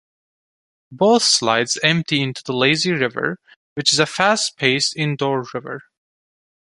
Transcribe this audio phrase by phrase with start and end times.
[0.91, 3.37] Both slides empty into the Lazy River
[3.75, 5.81] which is a fast-paced indoor river.